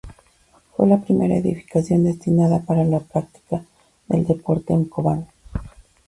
[0.75, 3.63] Fue la primera edificación destinada para la práctica
[4.07, 5.27] del deporte en Cobán.